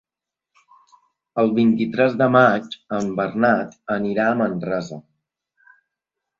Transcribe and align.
El 1.43 1.53
vint-i-tres 1.59 2.17
de 2.23 2.29
maig 2.37 2.79
en 3.01 3.13
Bernat 3.21 3.79
anirà 3.99 4.29
a 4.31 4.35
Manresa. 4.43 5.03